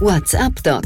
[0.00, 0.82] What's up, Doc?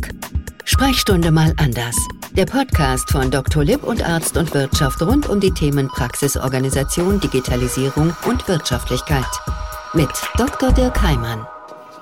[0.66, 1.96] Sprechstunde mal anders.
[2.32, 3.64] Der Podcast von Dr.
[3.64, 9.24] Lipp und Arzt und Wirtschaft rund um die Themen Praxisorganisation, Digitalisierung und Wirtschaftlichkeit.
[9.94, 10.72] Mit Dr.
[10.72, 11.46] Dirk Heimann.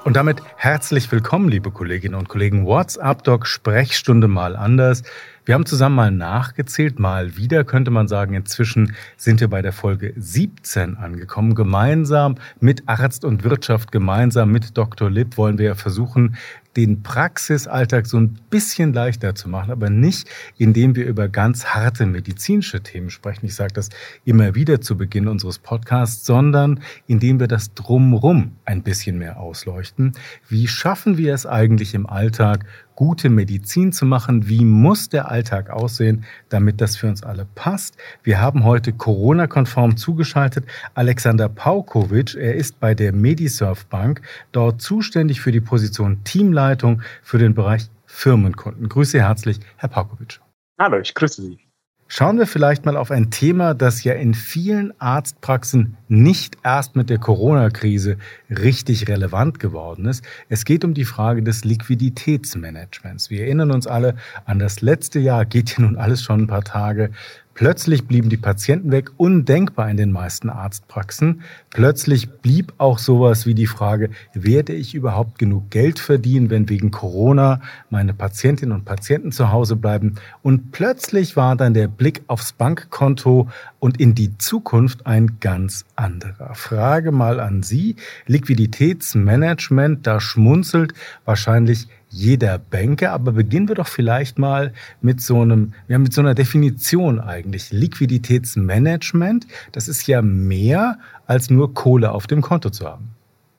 [0.03, 2.65] Und damit herzlich willkommen, liebe Kolleginnen und Kollegen.
[2.65, 5.03] WhatsApp Doc Sprechstunde mal anders.
[5.45, 9.73] Wir haben zusammen mal nachgezählt, mal wieder könnte man sagen, inzwischen sind wir bei der
[9.73, 11.55] Folge 17 angekommen.
[11.55, 15.11] Gemeinsam mit Arzt und Wirtschaft, gemeinsam mit Dr.
[15.11, 16.37] Lipp wollen wir versuchen,
[16.77, 22.07] den Praxisalltag so ein bisschen leichter zu machen, aber nicht, indem wir über ganz harte
[22.07, 23.47] medizinische Themen sprechen.
[23.47, 23.89] Ich sage das
[24.25, 30.13] immer wieder zu Beginn unseres Podcasts, sondern indem wir das drumrum ein bisschen mehr ausleuchten.
[30.49, 34.49] Wie schaffen wir es eigentlich im Alltag, gute Medizin zu machen.
[34.49, 37.97] Wie muss der Alltag aussehen, damit das für uns alle passt?
[38.25, 40.65] Wir haben heute Corona-konform zugeschaltet
[40.95, 42.35] Alexander Paukovic.
[42.35, 47.89] Er ist bei der Medisurf Bank dort zuständig für die Position Teamleitung für den Bereich
[48.07, 48.89] Firmenkunden.
[48.89, 50.41] Grüße herzlich, Herr Paukovic.
[50.79, 51.66] Hallo, ich grüße Sie.
[52.09, 57.11] Schauen wir vielleicht mal auf ein Thema, das ja in vielen Arztpraxen nicht erst mit
[57.11, 58.17] der Corona-Krise
[58.49, 60.25] richtig relevant geworden ist.
[60.49, 63.29] Es geht um die Frage des Liquiditätsmanagements.
[63.29, 66.63] Wir erinnern uns alle an das letzte Jahr, geht ja nun alles schon ein paar
[66.63, 67.11] Tage.
[67.57, 71.41] Plötzlich blieben die Patienten weg, undenkbar in den meisten Arztpraxen.
[71.71, 76.91] Plötzlich blieb auch sowas wie die Frage, werde ich überhaupt genug Geld verdienen, wenn wegen
[76.91, 80.17] Corona meine Patientinnen und Patienten zu Hause bleiben?
[80.43, 83.49] Und plötzlich war dann der Blick aufs Bankkonto
[83.79, 86.55] und in die Zukunft ein ganz anderer.
[86.55, 90.93] Frage mal an Sie, Liquiditätsmanagement, da schmunzelt
[91.25, 93.13] wahrscheinlich jeder Banker.
[93.13, 97.71] Aber beginnen wir doch vielleicht mal mit so einem, ja, mit so einer Definition eigentlich.
[97.73, 103.11] Liquiditätsmanagement, das ist ja mehr als nur Kohle auf dem Konto zu haben.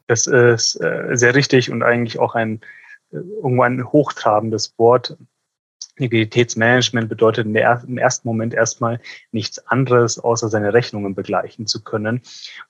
[0.08, 2.62] Das ist äh, sehr richtig und eigentlich auch ein
[3.12, 5.18] äh, irgendwo ein hochtrabendes Wort.
[5.98, 7.56] Liquiditätsmanagement bedeutet im
[7.98, 9.00] ersten Moment erstmal
[9.32, 12.22] nichts anderes, außer seine Rechnungen begleichen zu können.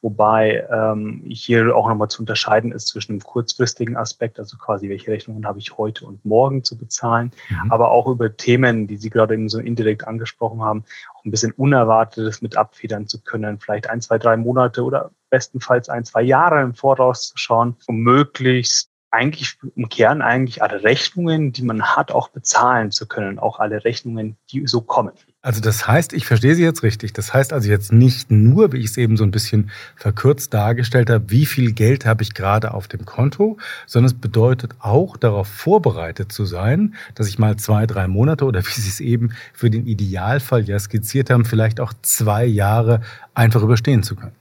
[0.02, 5.12] Wobei ähm, hier auch nochmal zu unterscheiden ist zwischen einem kurzfristigen Aspekt, also quasi welche
[5.12, 7.72] Rechnungen habe ich heute und morgen zu bezahlen, mhm.
[7.72, 10.86] aber auch über Themen, die Sie gerade eben so indirekt angesprochen haben,
[11.16, 15.90] auch ein bisschen Unerwartetes mit abfedern zu können, vielleicht ein, zwei, drei Monate oder bestenfalls
[15.90, 21.54] ein, zwei Jahre im Voraus zu schauen, um möglichst eigentlich im Kern eigentlich alle Rechnungen,
[21.54, 25.14] die man hat, auch bezahlen zu können, auch alle Rechnungen, die so kommen.
[25.42, 27.14] Also das heißt, ich verstehe Sie jetzt richtig.
[27.14, 31.10] Das heißt also jetzt nicht nur, wie ich es eben so ein bisschen verkürzt dargestellt
[31.10, 35.48] habe, wie viel Geld habe ich gerade auf dem Konto, sondern es bedeutet auch darauf
[35.48, 39.70] vorbereitet zu sein, dass ich mal zwei, drei Monate oder wie Sie es eben für
[39.70, 43.00] den Idealfall ja skizziert haben, vielleicht auch zwei Jahre
[43.34, 44.36] einfach überstehen zu können.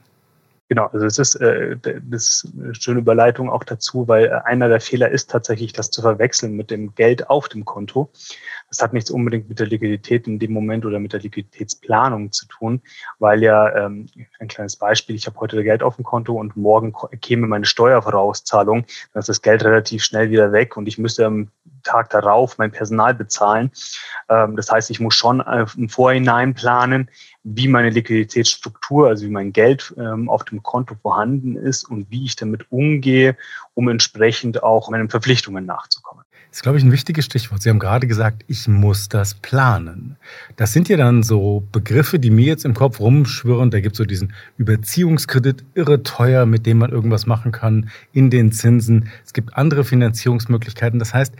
[0.69, 4.67] Genau, also es ist, äh, das ist eine schöne Überleitung auch dazu, weil äh, einer
[4.67, 8.09] der Fehler ist tatsächlich, das zu verwechseln mit dem Geld auf dem Konto.
[8.67, 12.47] Das hat nichts unbedingt mit der Liquidität in dem Moment oder mit der Liquiditätsplanung zu
[12.47, 12.81] tun,
[13.19, 14.07] weil ja, ähm,
[14.39, 18.85] ein kleines Beispiel, ich habe heute Geld auf dem Konto und morgen käme meine Steuervorauszahlung,
[19.13, 21.49] dann ist das Geld relativ schnell wieder weg und ich müsste am
[21.83, 23.71] Tag darauf mein Personal bezahlen.
[24.27, 27.09] Ähm, das heißt, ich muss schon äh, im Vorhinein planen,
[27.49, 32.25] wie meine Liquiditätsstruktur, also wie mein Geld ähm, auf dem Konto vorhanden ist und wie
[32.25, 33.37] ich damit umgehe,
[33.73, 36.23] um entsprechend auch meinen Verpflichtungen nachzukommen.
[36.49, 37.61] Das ist, glaube ich, ein wichtiges Stichwort.
[37.61, 40.17] Sie haben gerade gesagt, ich muss das planen.
[40.55, 43.69] Das sind ja dann so Begriffe, die mir jetzt im Kopf rumschwirren.
[43.69, 48.29] Da gibt es so diesen Überziehungskredit, irre teuer, mit dem man irgendwas machen kann, in
[48.29, 49.09] den Zinsen.
[49.25, 50.99] Es gibt andere Finanzierungsmöglichkeiten.
[50.99, 51.33] Das heißt,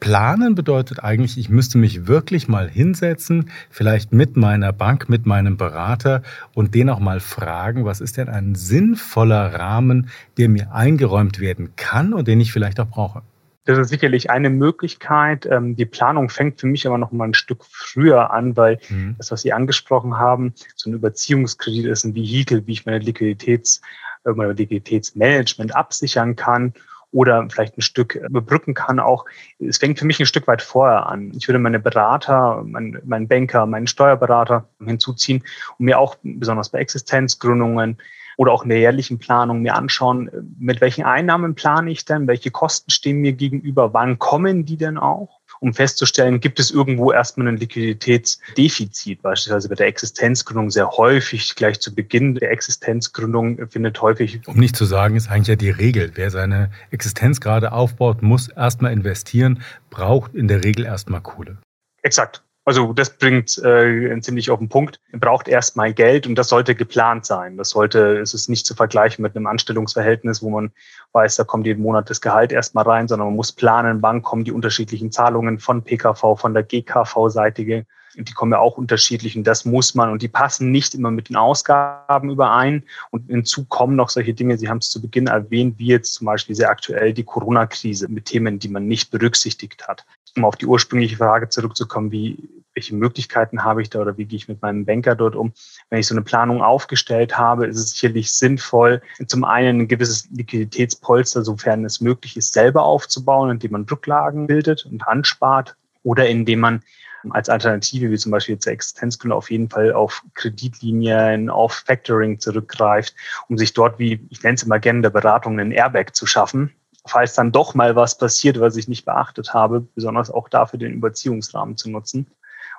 [0.00, 5.58] Planen bedeutet eigentlich, ich müsste mich wirklich mal hinsetzen, vielleicht mit meiner Bank, mit meinem
[5.58, 6.22] Berater
[6.54, 11.76] und den auch mal fragen, was ist denn ein sinnvoller Rahmen, der mir eingeräumt werden
[11.76, 13.22] kann und den ich vielleicht auch brauche.
[13.66, 15.46] Das ist sicherlich eine Möglichkeit.
[15.46, 19.16] Ähm, die Planung fängt für mich aber noch mal ein Stück früher an, weil mhm.
[19.18, 23.82] das, was Sie angesprochen haben, so ein Überziehungskredit ist ein Vehikel, wie ich meine Liquiditäts,
[24.24, 26.72] äh, mein Liquiditätsmanagement absichern kann
[27.12, 29.24] oder vielleicht ein Stück überbrücken kann auch.
[29.58, 31.32] Es fängt für mich ein Stück weit vorher an.
[31.36, 35.42] Ich würde meine Berater, meinen mein Banker, meinen Steuerberater hinzuziehen
[35.78, 37.98] und mir auch besonders bei Existenzgründungen
[38.36, 42.50] oder auch in der jährlichen Planung mir anschauen, mit welchen Einnahmen plane ich denn, welche
[42.50, 45.39] Kosten stehen mir gegenüber, wann kommen die denn auch?
[45.60, 51.80] Um festzustellen, gibt es irgendwo erstmal ein Liquiditätsdefizit, beispielsweise bei der Existenzgründung sehr häufig, gleich
[51.80, 54.40] zu Beginn der Existenzgründung findet häufig.
[54.46, 56.12] Um nicht zu sagen, ist eigentlich ja die Regel.
[56.14, 61.58] Wer seine Existenz gerade aufbaut, muss erstmal investieren, braucht in der Regel erstmal Kohle.
[62.02, 62.42] Exakt.
[62.64, 65.00] Also das bringt äh, ziemlich auf den Punkt.
[65.12, 67.56] Man braucht erstmal Geld und das sollte geplant sein.
[67.56, 70.70] Das sollte, es ist nicht zu vergleichen mit einem Anstellungsverhältnis, wo man
[71.12, 74.44] weiß, da kommt jeden Monat das Gehalt erstmal rein, sondern man muss planen, wann kommen
[74.44, 77.86] die unterschiedlichen Zahlungen von PKV, von der GKV-seitige.
[78.14, 81.28] Die kommen ja auch unterschiedlich und das muss man und die passen nicht immer mit
[81.28, 82.84] den Ausgaben überein.
[83.10, 86.26] Und hinzu kommen noch solche Dinge, Sie haben es zu Beginn erwähnt, wie jetzt zum
[86.26, 90.04] Beispiel sehr aktuell die Corona-Krise mit Themen, die man nicht berücksichtigt hat
[90.36, 94.36] um auf die ursprüngliche Frage zurückzukommen, wie, welche Möglichkeiten habe ich da oder wie gehe
[94.36, 95.52] ich mit meinem Banker dort um?
[95.88, 100.28] Wenn ich so eine Planung aufgestellt habe, ist es sicherlich sinnvoll, zum einen ein gewisses
[100.30, 106.60] Liquiditätspolster, sofern es möglich ist, selber aufzubauen, indem man Rücklagen bildet und anspart oder indem
[106.60, 106.82] man
[107.30, 112.40] als Alternative, wie zum Beispiel jetzt der Existenzgründer, auf jeden Fall auf Kreditlinien, auf Factoring
[112.40, 113.14] zurückgreift,
[113.48, 116.72] um sich dort, wie ich nenne es immer gerne, der Beratung einen Airbag zu schaffen,
[117.06, 120.94] falls dann doch mal was passiert, was ich nicht beachtet habe, besonders auch dafür den
[120.94, 122.26] Überziehungsrahmen zu nutzen,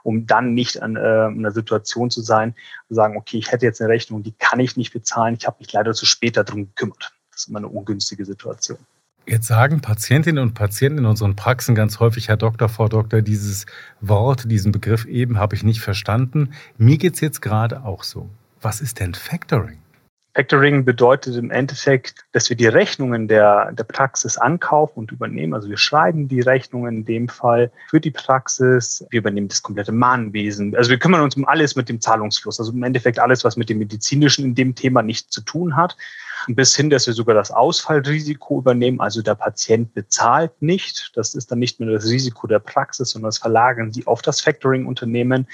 [0.03, 2.55] um dann nicht an äh, einer Situation zu sein,
[2.87, 5.57] zu sagen, okay, ich hätte jetzt eine Rechnung, die kann ich nicht bezahlen, ich habe
[5.59, 7.13] mich leider zu spät darum gekümmert.
[7.31, 8.79] Das ist immer eine ungünstige Situation.
[9.27, 13.67] Jetzt sagen Patientinnen und Patienten in unseren Praxen ganz häufig, Herr Doktor, Frau Doktor, dieses
[14.01, 16.53] Wort, diesen Begriff eben habe ich nicht verstanden.
[16.77, 18.29] Mir geht es jetzt gerade auch so.
[18.61, 19.77] Was ist denn Factoring?
[20.33, 25.53] Factoring bedeutet im Endeffekt, dass wir die Rechnungen der, der Praxis ankaufen und übernehmen.
[25.53, 29.05] Also wir schreiben die Rechnungen in dem Fall für die Praxis.
[29.11, 30.75] Wir übernehmen das komplette Mahnwesen.
[30.75, 32.59] Also wir kümmern uns um alles mit dem Zahlungsfluss.
[32.59, 35.95] Also im Endeffekt alles, was mit dem medizinischen in dem Thema nichts zu tun hat
[36.47, 38.99] bis hin, dass wir sogar das Ausfallrisiko übernehmen.
[38.99, 41.11] Also der Patient bezahlt nicht.
[41.15, 44.41] Das ist dann nicht mehr das Risiko der Praxis, sondern das verlagern Sie auf das
[44.41, 45.47] Factoring-Unternehmen.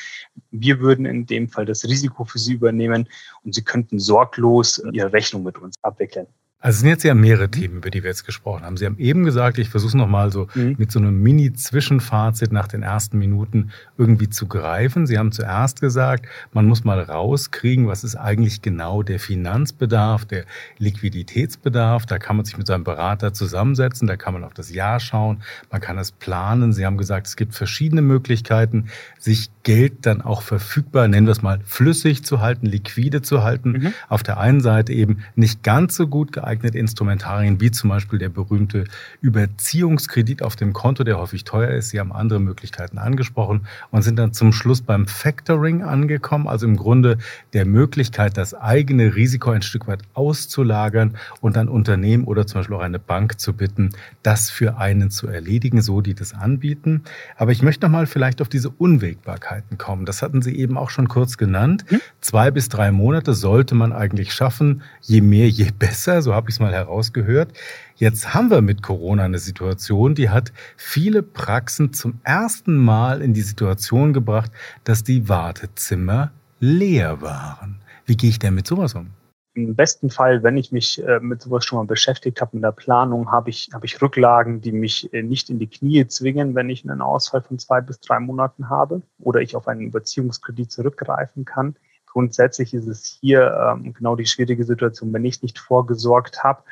[0.52, 3.08] Wir würden in dem Fall das Risiko für Sie übernehmen
[3.44, 6.28] und Sie könnten sorglos Ihre Rechnung mit uns abwickeln.
[6.60, 8.78] Also es sind jetzt ja mehrere Themen, über die wir jetzt gesprochen haben.
[8.78, 10.74] Sie haben eben gesagt, ich versuche es nochmal so mhm.
[10.80, 15.06] mit so einem Mini-Zwischenfazit nach den ersten Minuten irgendwie zu greifen.
[15.06, 20.46] Sie haben zuerst gesagt, man muss mal rauskriegen, was ist eigentlich genau der Finanzbedarf, der
[20.80, 22.08] Liquiditätsbedarf.
[22.08, 25.44] Da kann man sich mit seinem Berater zusammensetzen, da kann man auf das Jahr schauen,
[25.70, 26.74] man kann es planen.
[26.74, 28.88] Sie haben gesagt, es gibt verschiedene Möglichkeiten,
[29.20, 33.72] sich Geld dann auch verfügbar, nennen wir es mal, flüssig zu halten, liquide zu halten.
[33.74, 33.94] Mhm.
[34.10, 38.20] Auf der einen Seite eben nicht ganz so gut geeignet geeignete Instrumentarien, wie zum Beispiel
[38.20, 38.86] der berühmte
[39.20, 41.90] Überziehungskredit auf dem Konto, der häufig teuer ist.
[41.90, 46.78] Sie haben andere Möglichkeiten angesprochen und sind dann zum Schluss beim Factoring angekommen, also im
[46.78, 47.18] Grunde
[47.52, 52.78] der Möglichkeit, das eigene Risiko ein Stück weit auszulagern und ein Unternehmen oder zum Beispiel
[52.78, 53.90] auch eine Bank zu bitten,
[54.24, 57.04] das für einen zu erledigen, so die das anbieten.
[57.36, 60.06] Aber ich möchte noch mal vielleicht auf diese Unwägbarkeiten kommen.
[60.06, 61.84] Das hatten Sie eben auch schon kurz genannt.
[61.90, 62.00] Hm?
[62.22, 64.82] Zwei bis drei Monate sollte man eigentlich schaffen.
[65.02, 66.22] Je mehr, je besser.
[66.22, 67.52] So habe ich es mal herausgehört.
[67.96, 73.34] Jetzt haben wir mit Corona eine Situation, die hat viele Praxen zum ersten Mal in
[73.34, 74.52] die Situation gebracht,
[74.86, 77.82] dass die Wartezimmer leer waren.
[78.06, 79.08] Wie gehe ich denn mit sowas um?
[79.56, 82.72] Im besten Fall, wenn ich mich äh, mit sowas schon mal beschäftigt habe, in der
[82.72, 86.70] Planung, habe ich, habe ich Rücklagen, die mich äh, nicht in die Knie zwingen, wenn
[86.70, 91.44] ich einen Ausfall von zwei bis drei Monaten habe oder ich auf einen Überziehungskredit zurückgreifen
[91.44, 91.76] kann
[92.18, 95.14] grundsätzlich ist es hier ähm, genau die schwierige Situation.
[95.14, 96.64] Wenn ich nicht vorgesorgt habe,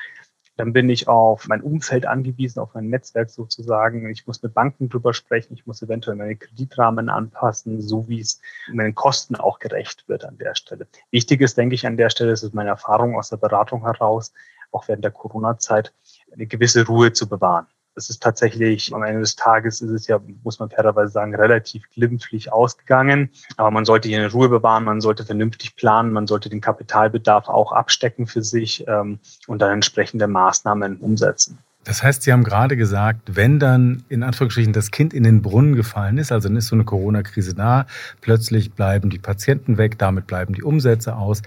[0.57, 4.09] dann bin ich auf mein Umfeld angewiesen, auf mein Netzwerk sozusagen.
[4.09, 5.53] Ich muss mit Banken drüber sprechen.
[5.53, 8.42] Ich muss eventuell meine Kreditrahmen anpassen, so wie es
[8.74, 10.88] meinen Kosten auch gerecht wird an der Stelle.
[11.12, 14.33] Wichtig ist, denke ich, an der Stelle, das ist meine Erfahrung aus der Beratung heraus,
[14.71, 15.94] auch während der Corona-Zeit,
[16.33, 20.19] eine gewisse Ruhe zu bewahren es ist tatsächlich am Ende des Tages ist es ja,
[20.43, 23.29] muss man fairerweise sagen, relativ glimpflich ausgegangen.
[23.58, 27.48] Aber man sollte hier eine Ruhe bewahren, man sollte vernünftig planen, man sollte den Kapitalbedarf
[27.48, 31.58] auch abstecken für sich ähm, und dann entsprechende Maßnahmen umsetzen.
[31.86, 35.75] Das heißt, Sie haben gerade gesagt, wenn dann in Anführungsstrichen das Kind in den Brunnen
[35.75, 37.86] gefallen ist, also dann ist so eine Corona-Krise da,
[38.22, 41.43] plötzlich bleiben die Patienten weg, damit bleiben die Umsätze aus,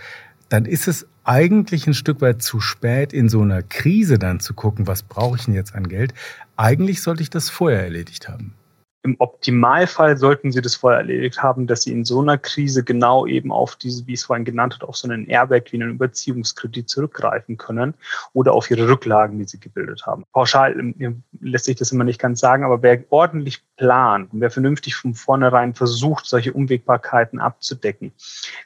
[0.49, 4.55] dann ist es eigentlich ein Stück weit zu spät, in so einer Krise dann zu
[4.55, 6.15] gucken, was brauche ich denn jetzt an Geld.
[6.57, 8.55] Eigentlich sollte ich das vorher erledigt haben.
[9.03, 13.27] Im Optimalfall sollten Sie das vorher erledigt haben, dass Sie in so einer Krise genau
[13.27, 16.89] eben auf diese, wie es vorhin genannt hat, auf so einen Airbag wie einen Überziehungskredit
[16.89, 17.95] zurückgreifen können
[18.33, 20.25] oder auf Ihre Rücklagen, die Sie gebildet haben.
[20.33, 24.51] Pauschal ähm, lässt sich das immer nicht ganz sagen, aber wer ordentlich plant und wer
[24.51, 28.13] vernünftig von vornherein versucht, solche Unwägbarkeiten abzudecken,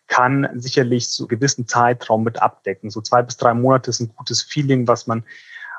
[0.07, 2.89] kann sicherlich einen gewissen Zeitraum mit abdecken.
[2.89, 5.25] So zwei bis drei Monate ist ein gutes Feeling, was man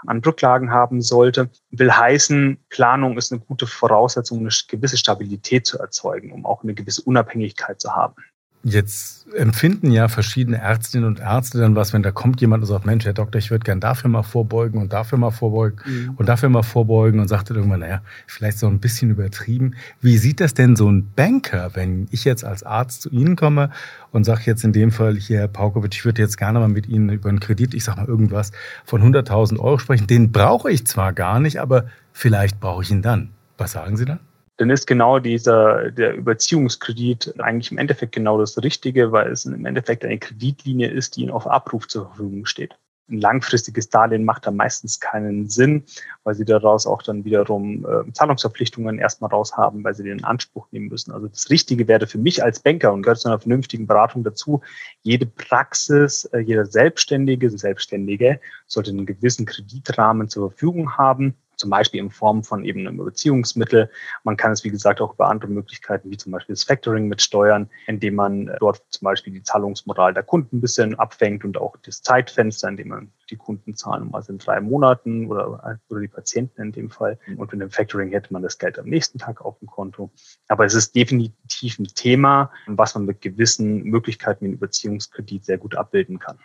[0.06, 1.50] an Rücklagen haben sollte.
[1.72, 6.74] Will heißen, Planung ist eine gute Voraussetzung, eine gewisse Stabilität zu erzeugen, um auch eine
[6.74, 8.16] gewisse Unabhängigkeit zu haben.
[8.66, 12.86] Jetzt empfinden ja verschiedene Ärztinnen und Ärzte dann was, wenn da kommt jemand und sagt,
[12.86, 16.14] Mensch, Herr Doktor, ich würde gern dafür mal vorbeugen und dafür mal vorbeugen mhm.
[16.16, 19.76] und dafür mal vorbeugen und sagte irgendwann, naja, vielleicht so ein bisschen übertrieben.
[20.00, 23.70] Wie sieht das denn so ein Banker, wenn ich jetzt als Arzt zu Ihnen komme
[24.12, 26.88] und sage jetzt in dem Fall hier, Herr Paukowitsch, ich würde jetzt gerne mal mit
[26.88, 28.54] Ihnen über einen Kredit, ich sag mal irgendwas,
[28.86, 30.08] von 100.000 Euro sprechen.
[30.08, 33.30] Den brauche ich zwar gar nicht, aber vielleicht brauche ich ihn dann.
[33.58, 34.20] Was sagen Sie dann?
[34.58, 39.66] Dann ist genau dieser, der Überziehungskredit eigentlich im Endeffekt genau das Richtige, weil es im
[39.66, 42.78] Endeffekt eine Kreditlinie ist, die Ihnen auf Abruf zur Verfügung steht.
[43.10, 45.84] Ein langfristiges Darlehen macht da meistens keinen Sinn,
[46.24, 50.68] weil Sie daraus auch dann wiederum äh, Zahlungsverpflichtungen erstmal raus haben, weil Sie den Anspruch
[50.72, 51.12] nehmen müssen.
[51.12, 54.62] Also das Richtige wäre für mich als Banker und gehört zu einer vernünftigen Beratung dazu,
[55.02, 62.00] jede Praxis, äh, jeder Selbstständige, Selbstständige sollte einen gewissen Kreditrahmen zur Verfügung haben, zum Beispiel
[62.00, 63.90] in Form von eben einem Beziehungsmittel.
[64.24, 67.22] Man kann es, wie gesagt, auch über andere Möglichkeiten, wie zum Beispiel das Factoring mit
[67.22, 71.76] steuern, indem man dort zum Beispiel die Zahlungsmoral der Kunden ein bisschen abfängt und auch
[71.84, 76.08] das Zeitfenster, in dem man die Kunden zahlen, mal in drei Monaten oder, oder die
[76.08, 77.18] Patienten in dem Fall.
[77.38, 80.12] Und mit dem Factoring hätte man das Geld am nächsten Tag auf dem Konto.
[80.48, 85.58] Aber es ist definitiv ein Thema, was man mit gewissen Möglichkeiten wie einem Überziehungskredit sehr
[85.58, 86.38] gut abbilden kann.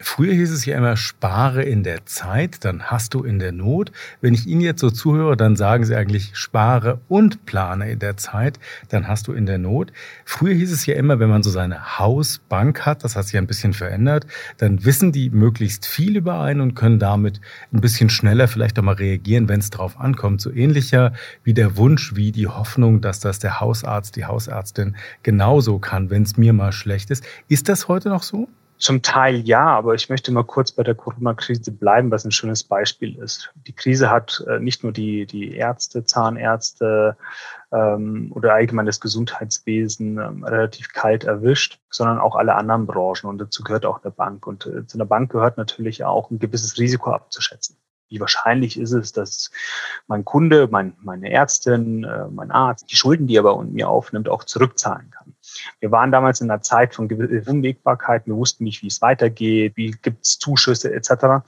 [0.00, 3.92] Früher hieß es ja immer, spare in der Zeit, dann hast du in der Not.
[4.20, 8.16] Wenn ich Ihnen jetzt so zuhöre, dann sagen Sie eigentlich, spare und plane in der
[8.16, 8.58] Zeit,
[8.88, 9.92] dann hast du in der Not.
[10.24, 13.46] Früher hieß es ja immer, wenn man so seine Hausbank hat, das hat sich ein
[13.46, 17.40] bisschen verändert, dann wissen die möglichst viel über einen und können damit
[17.72, 20.40] ein bisschen schneller vielleicht auch mal reagieren, wenn es drauf ankommt.
[20.40, 21.12] So ähnlicher
[21.44, 26.24] wie der Wunsch, wie die Hoffnung, dass das der Hausarzt, die Hausärztin genauso kann, wenn
[26.24, 27.24] es mir mal schlecht ist.
[27.46, 28.48] Ist das heute noch so?
[28.84, 32.64] Zum Teil ja, aber ich möchte mal kurz bei der Corona-Krise bleiben, was ein schönes
[32.64, 33.50] Beispiel ist.
[33.66, 37.16] Die Krise hat äh, nicht nur die, die Ärzte, Zahnärzte
[37.72, 43.38] ähm, oder allgemein das Gesundheitswesen ähm, relativ kalt erwischt, sondern auch alle anderen Branchen und
[43.38, 44.46] dazu gehört auch eine Bank.
[44.46, 47.78] Und äh, zu einer Bank gehört natürlich auch ein gewisses Risiko abzuschätzen.
[48.10, 49.50] Wie wahrscheinlich ist es, dass
[50.08, 54.28] mein Kunde, mein, meine Ärztin, äh, mein Arzt die Schulden, die er bei mir aufnimmt,
[54.28, 55.33] auch zurückzahlen kann?
[55.80, 58.26] Wir waren damals in einer Zeit von Unwägbarkeit.
[58.26, 61.44] Wir wussten nicht, wie es weitergeht, wie gibt es Zuschüsse etc.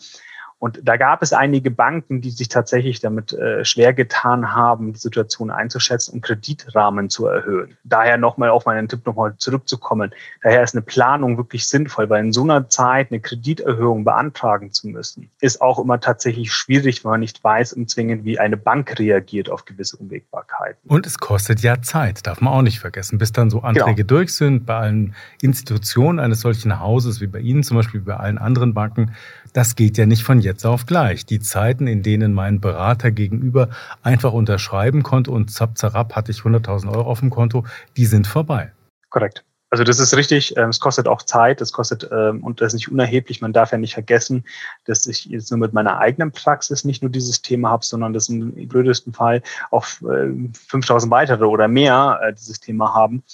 [0.59, 4.99] Und da gab es einige Banken, die sich tatsächlich damit äh, schwer getan haben, die
[4.99, 7.77] Situation einzuschätzen und Kreditrahmen zu erhöhen.
[7.85, 10.13] Daher nochmal auf meinen Tipp nochmal zurückzukommen.
[10.43, 14.89] Daher ist eine Planung wirklich sinnvoll, weil in so einer Zeit eine Krediterhöhung beantragen zu
[14.89, 19.51] müssen, ist auch immer tatsächlich schwierig, wenn man nicht weiß umzwingend, wie eine Bank reagiert
[19.51, 20.89] auf gewisse Unwägbarkeiten.
[20.89, 24.07] Und es kostet ja Zeit, darf man auch nicht vergessen, bis dann so Anträge genau.
[24.07, 24.65] durch sind.
[24.65, 28.73] Bei allen Institutionen eines solchen Hauses wie bei Ihnen zum Beispiel, wie bei allen anderen
[28.73, 29.13] Banken,
[29.53, 31.27] das geht ja nicht von jetzt auf gleich.
[31.27, 33.69] Die Zeiten, in denen mein Berater gegenüber
[34.03, 37.65] einfach unterschreiben konnte und zapp, zarab hatte ich 100.000 Euro auf dem Konto,
[37.99, 38.73] die sind vorbei.
[39.11, 39.45] Korrekt.
[39.69, 42.75] Also das ist richtig, ähm, es kostet auch Zeit, es kostet, ähm, und das ist
[42.75, 44.45] nicht unerheblich, man darf ja nicht vergessen,
[44.85, 48.29] dass ich jetzt nur mit meiner eigenen Praxis nicht nur dieses Thema habe, sondern dass
[48.29, 53.25] im blödesten Fall auch 5000 äh, weitere oder mehr äh, dieses Thema haben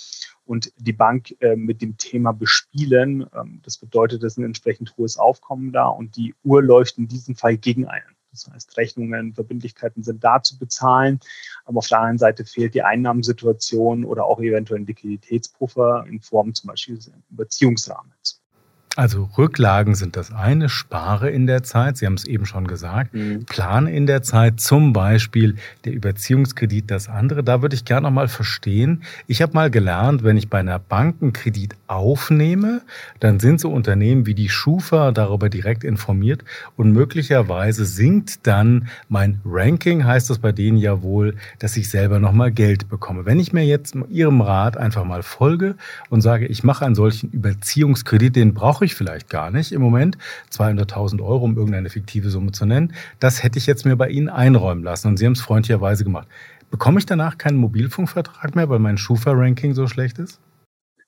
[0.52, 3.26] und die Bank äh, mit dem Thema bespielen.
[3.34, 7.08] Ähm, das bedeutet, es ist ein entsprechend hohes Aufkommen da und die Uhr läuft in
[7.08, 8.14] diesem Fall gegen einen.
[8.32, 11.20] Das heißt, Rechnungen, Verbindlichkeiten sind da zu bezahlen,
[11.64, 16.52] aber auf der anderen Seite fehlt die Einnahmensituation oder auch eventuell ein Liquiditätspuffer in Form
[16.52, 18.41] zum Beispiel des Überziehungsrahmens.
[18.94, 23.14] Also Rücklagen sind das eine, spare in der Zeit, Sie haben es eben schon gesagt,
[23.14, 23.46] mhm.
[23.46, 25.56] plane in der Zeit, zum Beispiel
[25.86, 27.42] der Überziehungskredit das andere.
[27.42, 29.02] Da würde ich gerne noch mal verstehen.
[29.26, 32.82] Ich habe mal gelernt, wenn ich bei einer Bank einen Kredit aufnehme,
[33.18, 36.44] dann sind so Unternehmen wie die Schufa darüber direkt informiert
[36.76, 42.18] und möglicherweise sinkt dann mein Ranking, heißt das bei denen ja wohl, dass ich selber
[42.18, 43.24] noch mal Geld bekomme.
[43.24, 45.76] Wenn ich mir jetzt Ihrem Rat einfach mal folge
[46.10, 49.80] und sage, ich mache einen solchen Überziehungskredit, den brauche brauche ich vielleicht gar nicht im
[49.80, 50.18] Moment,
[50.50, 52.92] 200.000 Euro, um irgendeine fiktive Summe zu nennen.
[53.20, 56.26] Das hätte ich jetzt mir bei Ihnen einräumen lassen und Sie haben es freundlicherweise gemacht.
[56.72, 60.40] Bekomme ich danach keinen Mobilfunkvertrag mehr, weil mein Schufa-Ranking so schlecht ist?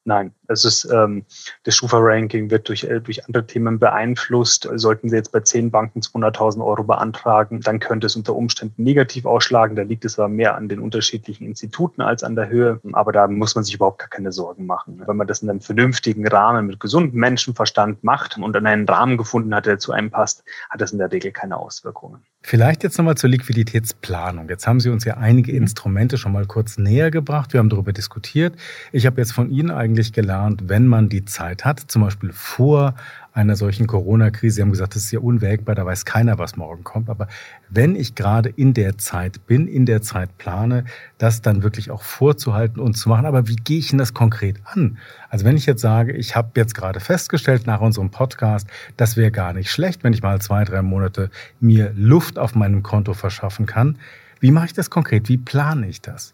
[0.07, 1.25] Nein, es ist ähm,
[1.63, 4.69] das Schufa-Ranking wird durch, äh, durch andere Themen beeinflusst.
[4.75, 9.25] Sollten Sie jetzt bei zehn Banken 200.000 Euro beantragen, dann könnte es unter Umständen negativ
[9.25, 9.77] ausschlagen.
[9.77, 12.81] Da liegt es aber mehr an den unterschiedlichen Instituten als an der Höhe.
[12.93, 15.03] Aber da muss man sich überhaupt gar keine Sorgen machen.
[15.07, 19.17] Wenn man das in einem vernünftigen Rahmen mit gesundem Menschenverstand macht und dann einen Rahmen
[19.17, 22.23] gefunden hat, der zu einem passt, hat das in der Regel keine Auswirkungen.
[22.47, 24.51] Vielleicht jetzt nochmal zur Liquiditätsplanung.
[24.51, 25.63] Jetzt haben Sie uns ja einige mhm.
[25.63, 27.55] Instrumente schon mal kurz näher gebracht.
[27.55, 28.55] Wir haben darüber diskutiert.
[28.93, 32.97] Ich habe jetzt von Ihnen eigentlich gelernt, wenn man die Zeit hat, zum Beispiel vor
[33.35, 34.57] einer solchen Corona-Krise.
[34.57, 37.11] Sie haben gesagt, das ist ja unwägbar, da weiß keiner, was morgen kommt.
[37.11, 37.27] Aber
[37.69, 40.85] wenn ich gerade in der Zeit bin, in der Zeit plane,
[41.19, 43.27] das dann wirklich auch vorzuhalten und zu machen.
[43.27, 44.99] Aber wie gehe ich denn das konkret an?
[45.29, 49.33] Also wenn ich jetzt sage, ich habe jetzt gerade festgestellt nach unserem Podcast, das wäre
[49.33, 53.67] gar nicht schlecht, wenn ich mal zwei, drei Monate mir Luft auf meinem Konto verschaffen
[53.67, 53.99] kann.
[54.39, 55.29] Wie mache ich das konkret?
[55.29, 56.34] Wie plane ich das?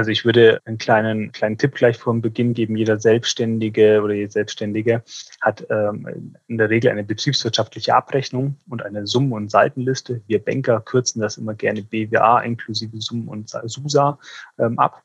[0.00, 2.74] Also ich würde einen kleinen, kleinen Tipp gleich vor dem Beginn geben.
[2.74, 5.02] Jeder Selbstständige oder jede Selbstständige
[5.42, 10.22] hat ähm, in der Regel eine betriebswirtschaftliche Abrechnung und eine Summen- und Seitenliste.
[10.26, 14.18] Wir Banker kürzen das immer gerne BWA inklusive Summen und SUSA
[14.58, 15.02] ähm, ab.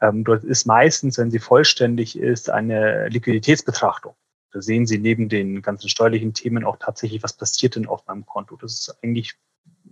[0.00, 4.14] Ähm, dort ist meistens, wenn sie vollständig ist, eine Liquiditätsbetrachtung.
[4.50, 8.26] Da sehen Sie neben den ganzen steuerlichen Themen auch tatsächlich, was passiert denn auf meinem
[8.26, 8.56] Konto.
[8.56, 9.36] Das ist eigentlich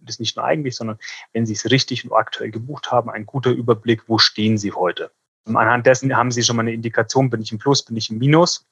[0.09, 0.99] das nicht nur eigentlich, sondern
[1.33, 5.11] wenn Sie es richtig und aktuell gebucht haben, ein guter Überblick, wo stehen Sie heute.
[5.47, 8.11] Und anhand dessen haben Sie schon mal eine Indikation, bin ich im Plus, bin ich
[8.11, 8.67] im Minus.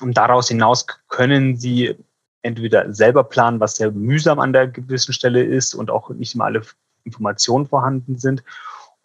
[0.00, 1.96] Und daraus hinaus können Sie
[2.42, 6.46] entweder selber planen, was sehr mühsam an der gewissen Stelle ist und auch nicht immer
[6.46, 6.62] alle
[7.04, 8.42] Informationen vorhanden sind.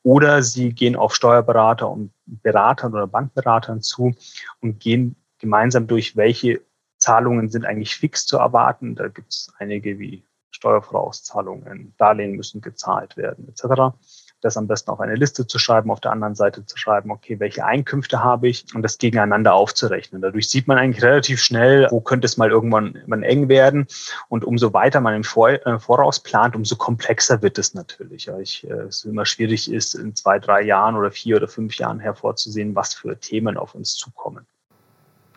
[0.03, 4.13] Oder Sie gehen auf Steuerberater und Beratern oder Bankberatern zu
[4.61, 6.61] und gehen gemeinsam durch, welche
[6.97, 8.95] Zahlungen sind eigentlich fix zu erwarten.
[8.95, 10.23] Da gibt es einige wie
[10.55, 13.95] Steuervorauszahlungen, Darlehen müssen gezahlt werden, etc.
[14.41, 17.39] Das am besten auf eine Liste zu schreiben, auf der anderen Seite zu schreiben, okay,
[17.39, 20.21] welche Einkünfte habe ich und das gegeneinander aufzurechnen.
[20.21, 23.87] Dadurch sieht man eigentlich relativ schnell, wo könnte es mal irgendwann, irgendwann eng werden.
[24.29, 28.29] Und umso weiter man im äh, Voraus plant, umso komplexer wird es natürlich.
[28.41, 31.99] Ich, äh, es immer schwierig ist, in zwei, drei Jahren oder vier oder fünf Jahren
[31.99, 34.47] hervorzusehen, was für Themen auf uns zukommen.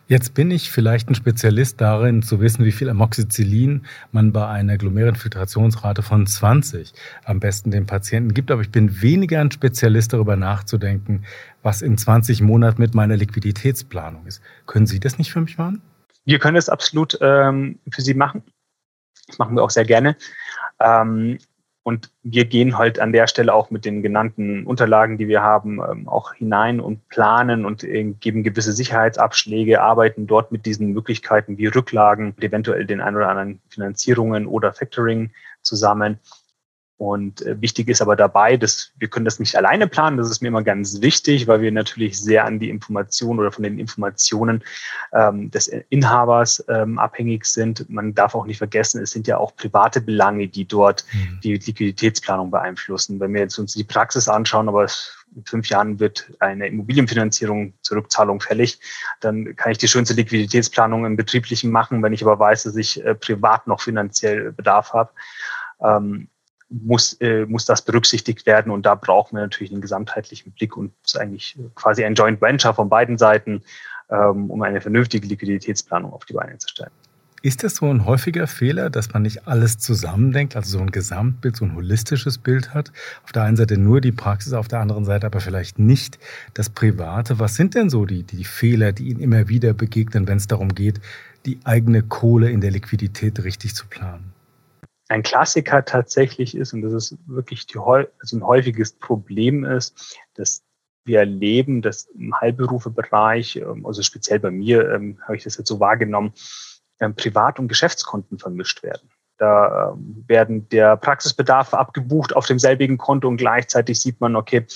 [0.08, 4.78] Jetzt bin ich vielleicht ein Spezialist darin, zu wissen, wie viel Amoxicillin man bei einer
[4.78, 6.94] Glomerulenfiltrationsrate von 20
[7.26, 8.50] am besten dem Patienten gibt.
[8.50, 11.26] Aber ich bin weniger ein Spezialist darüber nachzudenken,
[11.62, 14.40] was in 20 Monaten mit meiner Liquiditätsplanung ist.
[14.64, 15.82] Können Sie das nicht für mich machen?
[16.24, 18.42] Wir können es absolut ähm, für Sie machen.
[19.26, 20.16] Das machen wir auch sehr gerne.
[20.80, 21.36] Ähm,
[21.88, 25.80] und wir gehen halt an der Stelle auch mit den genannten Unterlagen, die wir haben,
[25.80, 31.57] ähm, auch hinein und planen und äh, geben gewisse Sicherheitsabschläge, arbeiten dort mit diesen Möglichkeiten
[31.57, 35.30] wie Rücklagen, eventuell den ein oder anderen Finanzierungen oder Factoring
[35.62, 36.18] zusammen
[36.98, 40.16] und äh, wichtig ist aber dabei, dass wir können das nicht alleine planen.
[40.16, 43.62] Das ist mir immer ganz wichtig, weil wir natürlich sehr an die Informationen oder von
[43.62, 44.64] den Informationen
[45.12, 47.88] ähm, des Inhabers ähm, abhängig sind.
[47.88, 51.38] Man darf auch nicht vergessen, es sind ja auch private Belange, die dort mhm.
[51.44, 53.20] die Liquiditätsplanung beeinflussen.
[53.20, 54.88] Wenn wir jetzt uns die Praxis anschauen, aber
[55.36, 58.80] in fünf Jahren wird eine Immobilienfinanzierung zur Rückzahlung fällig,
[59.20, 63.04] dann kann ich die schönste Liquiditätsplanung im Betrieblichen machen, wenn ich aber weiß, dass ich
[63.04, 65.11] äh, privat noch finanziell Bedarf habe.
[65.80, 66.28] Ähm,
[66.70, 68.70] muss, äh, muss das berücksichtigt werden.
[68.70, 72.88] Und da brauchen wir natürlich einen gesamtheitlichen Blick und eigentlich quasi ein Joint Venture von
[72.88, 73.62] beiden Seiten,
[74.11, 76.90] ähm, um eine vernünftige Liquiditätsplanung auf die Beine zu stellen.
[77.40, 81.54] Ist das so ein häufiger Fehler, dass man nicht alles zusammendenkt, also so ein Gesamtbild,
[81.54, 82.90] so ein holistisches Bild hat?
[83.22, 86.18] Auf der einen Seite nur die Praxis, auf der anderen Seite aber vielleicht nicht
[86.54, 87.38] das Private.
[87.38, 90.74] Was sind denn so die, die Fehler, die Ihnen immer wieder begegnen, wenn es darum
[90.74, 91.00] geht,
[91.46, 94.33] die eigene Kohle in der Liquidität richtig zu planen?
[95.09, 100.62] Ein Klassiker tatsächlich ist, und das ist wirklich die, also ein häufiges Problem ist, dass
[101.05, 105.68] wir erleben, dass im Heilberufebereich, ähm, also speziell bei mir ähm, habe ich das jetzt
[105.68, 106.33] so wahrgenommen,
[107.01, 109.11] ähm, Privat- und Geschäftskonten vermischt werden.
[109.38, 114.66] Da ähm, werden der Praxisbedarf abgebucht auf demselbigen Konto und gleichzeitig sieht man, okay,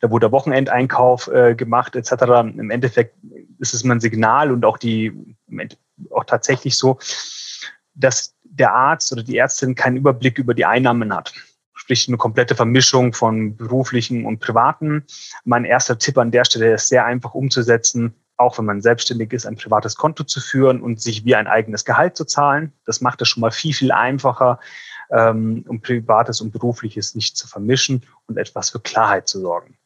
[0.00, 2.12] da wurde der Wochenendeinkauf äh, gemacht etc.
[2.56, 3.16] Im Endeffekt
[3.58, 5.36] ist es mal ein Signal und auch die
[6.10, 6.98] auch tatsächlich so,
[7.94, 11.32] dass der Arzt oder die Ärztin keinen Überblick über die Einnahmen hat.
[11.74, 15.04] Sprich eine komplette Vermischung von beruflichen und privaten.
[15.44, 19.46] Mein erster Tipp an der Stelle ist sehr einfach umzusetzen, auch wenn man selbstständig ist,
[19.46, 22.72] ein privates Konto zu führen und sich wie ein eigenes Gehalt zu zahlen.
[22.84, 24.60] Das macht es schon mal viel, viel einfacher,
[25.10, 29.76] ähm, um Privates und Berufliches nicht zu vermischen und etwas für Klarheit zu sorgen.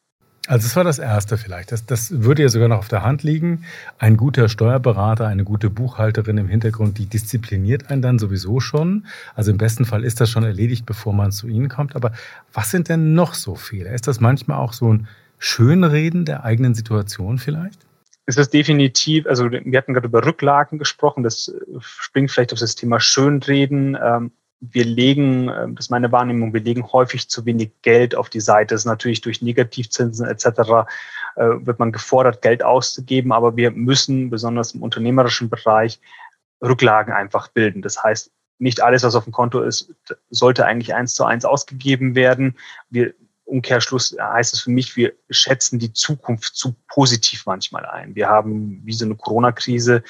[0.46, 1.72] Also das war das Erste vielleicht.
[1.72, 3.64] Das, das würde ja sogar noch auf der Hand liegen.
[3.98, 9.06] Ein guter Steuerberater, eine gute Buchhalterin im Hintergrund, die diszipliniert einen dann sowieso schon.
[9.34, 11.96] Also im besten Fall ist das schon erledigt, bevor man zu Ihnen kommt.
[11.96, 12.12] Aber
[12.52, 13.92] was sind denn noch so Fehler?
[13.92, 17.80] Ist das manchmal auch so ein Schönreden der eigenen Situation vielleicht?
[18.26, 23.00] Ist definitiv, also wir hatten gerade über Rücklagen gesprochen, das springt vielleicht auf das Thema
[23.00, 23.98] Schönreden.
[24.02, 24.30] Ähm,
[24.72, 28.40] wir legen, ähm, das ist meine Wahrnehmung, wir legen häufig zu wenig Geld auf die
[28.40, 28.74] Seite.
[28.74, 30.46] Das ist natürlich durch Negativzinsen etc.
[31.36, 36.00] Äh, wird man gefordert, Geld auszugeben, aber wir müssen besonders im unternehmerischen Bereich
[36.62, 37.82] Rücklagen einfach bilden.
[37.82, 39.92] Das heißt, nicht alles, was auf dem Konto ist,
[40.30, 42.56] sollte eigentlich eins zu eins ausgegeben werden.
[42.88, 48.14] Wir, Umkehrschluss heißt es für mich, wir schätzen die Zukunft zu positiv manchmal ein.
[48.14, 50.02] Wir haben wie so eine Corona-Krise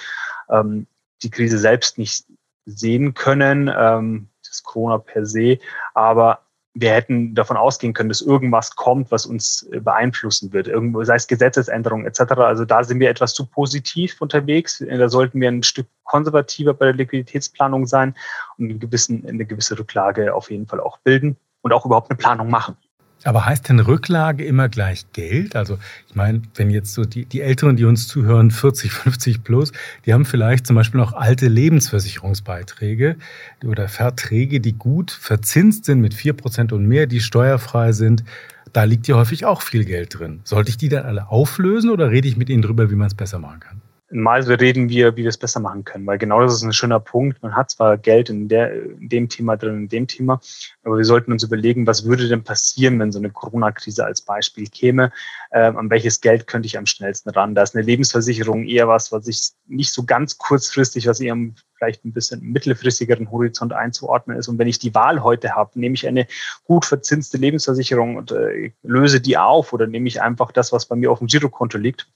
[0.49, 0.87] ähm,
[1.23, 2.27] die Krise selbst nicht
[2.67, 5.59] sehen können, ähm, das Corona per se,
[5.95, 6.41] aber
[6.75, 11.15] wir hätten davon ausgehen können, dass irgendwas kommt, was uns äh, beeinflussen wird, irgendwo, sei
[11.15, 12.33] es Gesetzesänderungen etc.
[12.33, 14.85] Also da sind wir etwas zu positiv unterwegs.
[14.87, 18.17] Da sollten wir ein Stück konservativer bei der Liquiditätsplanung sein
[18.59, 22.19] und eine, gewissen, eine gewisse Rücklage auf jeden Fall auch bilden und auch überhaupt eine
[22.19, 22.77] Planung machen.
[23.25, 25.57] Aber heißt denn Rücklage immer gleich Geld?
[25.57, 29.73] Also ich meine, wenn jetzt so die, die Älteren, die uns zuhören, 40, 50 plus,
[30.05, 33.17] die haben vielleicht zum Beispiel noch alte Lebensversicherungsbeiträge
[33.65, 38.25] oder Verträge, die gut verzinst sind mit vier Prozent und mehr, die steuerfrei sind.
[38.73, 40.41] Da liegt ja häufig auch viel Geld drin.
[40.45, 43.15] Sollte ich die dann alle auflösen oder rede ich mit Ihnen drüber, wie man es
[43.15, 43.81] besser machen kann?
[44.15, 47.01] Mal reden wir, wie wir es besser machen können, weil genau das ist ein schöner
[47.01, 47.43] Punkt.
[47.43, 50.41] Man hat zwar Geld in, der, in dem Thema drin, in dem Thema,
[50.85, 54.69] aber wir sollten uns überlegen, was würde denn passieren, wenn so eine Corona-Krise als Beispiel
[54.69, 55.13] käme?
[55.53, 57.55] Ähm, an welches Geld könnte ich am schnellsten ran?
[57.55, 61.37] Da ist eine Lebensversicherung eher was, was ich nicht so ganz kurzfristig, was eher
[61.77, 64.49] vielleicht ein bisschen mittelfristigeren Horizont einzuordnen ist.
[64.49, 66.27] Und wenn ich die Wahl heute habe, nehme ich eine
[66.65, 70.95] gut verzinste Lebensversicherung und äh, löse die auf oder nehme ich einfach das, was bei
[70.95, 72.07] mir auf dem Girokonto liegt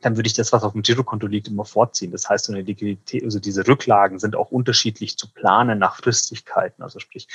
[0.00, 2.12] dann würde ich das, was auf dem Girokonto liegt, immer vorziehen.
[2.12, 6.82] Das heißt, so eine Liquidität, also diese Rücklagen sind auch unterschiedlich zu planen nach Fristigkeiten.
[6.82, 7.26] Also sprich,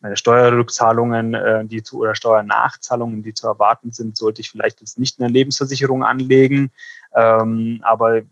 [0.00, 4.98] meine Steuerrückzahlungen, äh, die zu oder Steuernachzahlungen, die zu erwarten sind, sollte ich vielleicht jetzt
[4.98, 6.70] nicht in eine Lebensversicherung anlegen.
[7.14, 8.22] Ähm, aber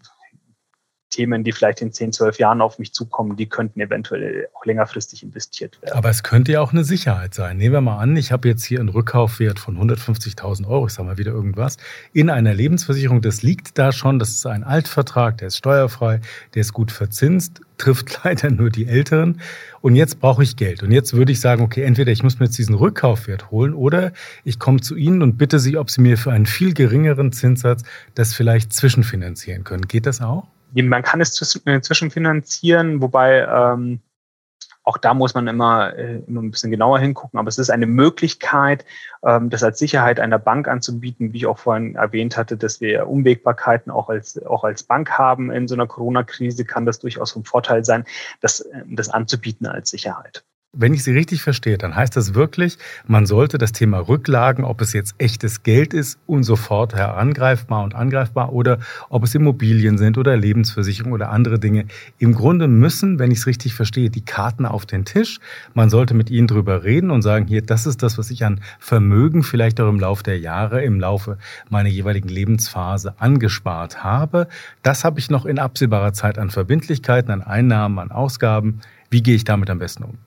[1.14, 5.22] Themen, die vielleicht in 10, 12 Jahren auf mich zukommen, die könnten eventuell auch längerfristig
[5.22, 5.96] investiert werden.
[5.96, 7.56] Aber es könnte ja auch eine Sicherheit sein.
[7.56, 11.08] Nehmen wir mal an, ich habe jetzt hier einen Rückkaufwert von 150.000 Euro, ich sage
[11.08, 11.76] mal wieder irgendwas,
[12.12, 13.22] in einer Lebensversicherung.
[13.22, 16.20] Das liegt da schon, das ist ein Altvertrag, der ist steuerfrei,
[16.54, 19.40] der ist gut verzinst, trifft leider nur die Älteren.
[19.80, 20.82] Und jetzt brauche ich Geld.
[20.82, 24.12] Und jetzt würde ich sagen, okay, entweder ich muss mir jetzt diesen Rückkaufwert holen oder
[24.42, 27.84] ich komme zu Ihnen und bitte Sie, ob Sie mir für einen viel geringeren Zinssatz
[28.14, 29.86] das vielleicht zwischenfinanzieren können.
[29.86, 30.48] Geht das auch?
[30.82, 34.00] Man kann es äh, zwischenfinanzieren, wobei ähm,
[34.84, 37.38] auch da muss man immer, äh, immer ein bisschen genauer hingucken.
[37.38, 38.84] Aber es ist eine Möglichkeit,
[39.24, 43.08] ähm, das als Sicherheit einer Bank anzubieten, wie ich auch vorhin erwähnt hatte, dass wir
[43.08, 45.50] Umwegbarkeiten auch als, auch als Bank haben.
[45.50, 48.04] In so einer Corona-Krise kann das durchaus vom Vorteil sein,
[48.40, 50.44] das, äh, das anzubieten als Sicherheit.
[50.76, 54.80] Wenn ich Sie richtig verstehe, dann heißt das wirklich, man sollte das Thema Rücklagen, ob
[54.80, 60.18] es jetzt echtes Geld ist und sofort herangreifbar und angreifbar oder ob es Immobilien sind
[60.18, 61.86] oder Lebensversicherung oder andere Dinge.
[62.18, 65.38] Im Grunde müssen, wenn ich es richtig verstehe, die Karten auf den Tisch.
[65.74, 68.60] Man sollte mit ihnen drüber reden und sagen, hier, das ist das, was ich an
[68.80, 71.38] Vermögen vielleicht auch im Laufe der Jahre, im Laufe
[71.70, 74.48] meiner jeweiligen Lebensphase angespart habe.
[74.82, 78.80] Das habe ich noch in absehbarer Zeit an Verbindlichkeiten, an Einnahmen, an Ausgaben.
[79.08, 80.18] Wie gehe ich damit am besten um?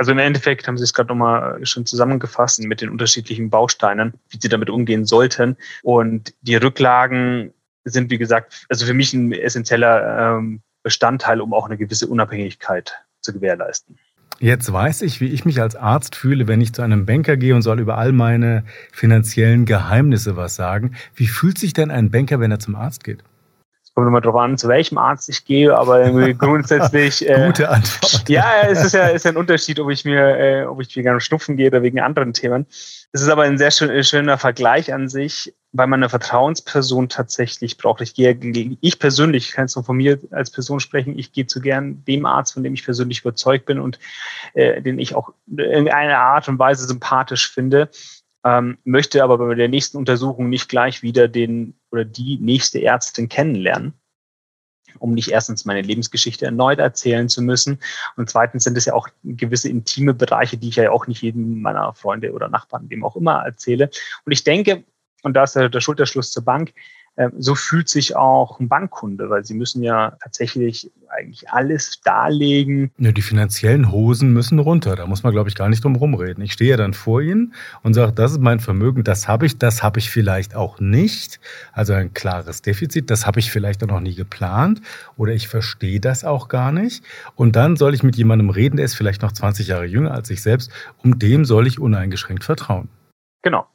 [0.00, 4.38] Also im Endeffekt haben Sie es gerade nochmal schon zusammengefasst mit den unterschiedlichen Bausteinen, wie
[4.40, 5.58] Sie damit umgehen sollten.
[5.82, 7.52] Und die Rücklagen
[7.84, 12.94] sind, wie gesagt, also für mich ein essentieller ähm, Bestandteil, um auch eine gewisse Unabhängigkeit
[13.20, 13.98] zu gewährleisten.
[14.38, 17.54] Jetzt weiß ich, wie ich mich als Arzt fühle, wenn ich zu einem Banker gehe
[17.54, 20.96] und soll über all meine finanziellen Geheimnisse was sagen.
[21.14, 23.22] Wie fühlt sich denn ein Banker, wenn er zum Arzt geht?
[23.94, 27.28] Kommt immer drauf an, zu welchem Arzt ich gehe, aber grundsätzlich.
[27.28, 28.28] Äh, Gute Antwort.
[28.28, 31.56] Ja, es ist ja ist ein Unterschied, ob ich mir, äh, ob ich wegen Schnupfen
[31.56, 32.66] gehe oder wegen anderen Themen.
[33.12, 37.76] Es ist aber ein sehr schön, schöner Vergleich an sich, weil man eine Vertrauensperson tatsächlich
[37.76, 38.00] braucht.
[38.00, 38.38] Ich gehe,
[38.80, 42.04] ich persönlich, ich kann jetzt nur von mir als Person sprechen, ich gehe zu gern
[42.04, 43.98] dem Arzt, von dem ich persönlich überzeugt bin und
[44.54, 47.90] äh, den ich auch in einer Art und Weise sympathisch finde
[48.44, 53.28] ähm, möchte aber bei der nächsten Untersuchung nicht gleich wieder den oder die nächste Ärztin
[53.28, 53.94] kennenlernen,
[54.98, 57.78] um nicht erstens meine Lebensgeschichte erneut erzählen zu müssen.
[58.16, 61.60] Und zweitens sind es ja auch gewisse intime Bereiche, die ich ja auch nicht jedem
[61.60, 63.90] meiner Freunde oder Nachbarn, dem auch immer erzähle.
[64.24, 64.84] Und ich denke,
[65.22, 66.72] und da ist der Schulterschluss zur Bank,
[67.38, 72.92] so fühlt sich auch ein Bankkunde, weil sie müssen ja tatsächlich eigentlich alles darlegen.
[72.98, 74.96] Ja, die finanziellen Hosen müssen runter.
[74.96, 76.42] Da muss man, glaube ich, gar nicht drum rumreden.
[76.42, 79.58] Ich stehe ja dann vor Ihnen und sage, das ist mein Vermögen, das habe ich,
[79.58, 81.40] das habe ich vielleicht auch nicht.
[81.72, 84.80] Also ein klares Defizit, das habe ich vielleicht auch noch nie geplant
[85.16, 87.04] oder ich verstehe das auch gar nicht.
[87.34, 90.30] Und dann soll ich mit jemandem reden, der ist vielleicht noch 20 Jahre jünger als
[90.30, 90.70] ich selbst,
[91.02, 92.88] um dem soll ich uneingeschränkt vertrauen.
[93.42, 93.66] Genau.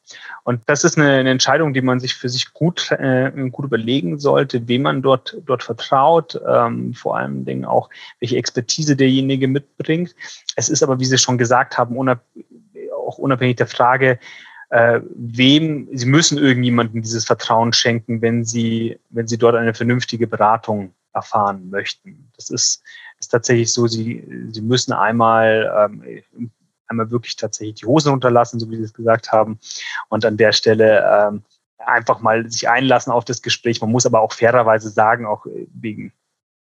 [0.44, 4.20] Und das ist eine, eine, Entscheidung, die man sich für sich gut, äh, gut überlegen
[4.20, 10.16] sollte, wem man dort, dort vertraut, ähm, vor allen Dingen auch, welche Expertise derjenige mitbringt.
[10.56, 12.24] Es ist aber, wie Sie schon gesagt haben, unab
[13.08, 14.20] auch unabhängig der Frage,
[14.70, 20.28] äh, wem Sie müssen irgendjemandem dieses Vertrauen schenken, wenn Sie, wenn Sie dort eine vernünftige
[20.28, 22.30] Beratung erfahren möchten.
[22.36, 22.84] Das ist,
[23.20, 26.52] ist tatsächlich so, Sie, Sie müssen einmal ähm,
[26.88, 29.60] einmal wirklich tatsächlich die Hosen runterlassen, so wie Sie es gesagt haben.
[30.10, 31.44] Und an der Stelle ähm,
[31.78, 33.82] einfach mal sich einlassen auf das Gespräch.
[33.82, 36.14] Man muss aber auch fairerweise sagen, auch wegen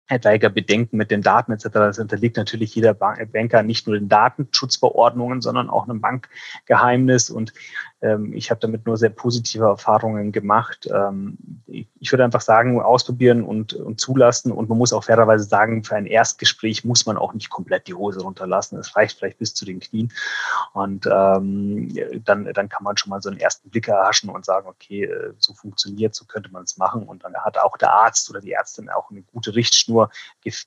[0.08, 1.70] etwaiger Bedenken mit den Daten etc.
[1.72, 7.30] Das unterliegt natürlich jeder Banker nicht nur den Datenschutzverordnungen, sondern auch einem Bankgeheimnis.
[7.30, 7.54] Und
[8.02, 10.90] ähm, ich habe damit nur sehr positive Erfahrungen gemacht.
[10.92, 11.38] Ähm,
[11.68, 14.52] ich würde einfach sagen, ausprobieren und, und zulassen.
[14.52, 17.94] Und man muss auch fairerweise sagen, für ein Erstgespräch muss man auch nicht komplett die
[17.94, 18.80] Hose runterlassen.
[18.80, 20.12] Es reicht vielleicht bis zu den Knien.
[20.74, 21.94] Und ähm,
[22.26, 25.34] dann, dann kann man schon mal so einen ersten Blick erhaschen und sagen, okay, äh,
[25.38, 27.04] so funktioniert, so könnte man es machen.
[27.04, 30.10] Und dann hat auch der Arzt oder die Ärztin auch eine gute Richtschnur,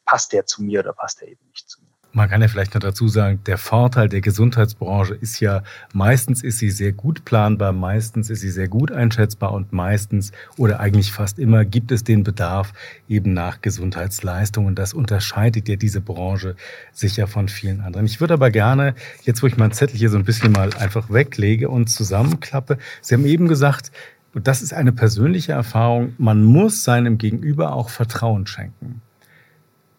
[0.04, 1.83] passt der zu mir oder passt der eben nicht zu mir.
[2.16, 6.58] Man kann ja vielleicht noch dazu sagen, der Vorteil der Gesundheitsbranche ist ja, meistens ist
[6.58, 11.40] sie sehr gut planbar, meistens ist sie sehr gut einschätzbar und meistens oder eigentlich fast
[11.40, 12.72] immer gibt es den Bedarf
[13.08, 14.76] eben nach Gesundheitsleistungen.
[14.76, 16.54] Das unterscheidet ja diese Branche
[16.92, 18.06] sicher von vielen anderen.
[18.06, 21.10] Ich würde aber gerne, jetzt wo ich mein Zettel hier so ein bisschen mal einfach
[21.10, 23.90] weglege und zusammenklappe, Sie haben eben gesagt,
[24.34, 29.02] und das ist eine persönliche Erfahrung, man muss seinem Gegenüber auch Vertrauen schenken.